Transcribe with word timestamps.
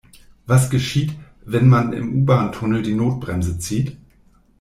Was 0.47 0.71
geschieht, 0.71 1.11
wenn 1.45 1.69
man 1.69 1.93
im 1.93 2.21
U-Bahntunnel 2.23 2.81
die 2.81 2.95
Notbremse 2.95 3.59
zieht? 3.59 3.97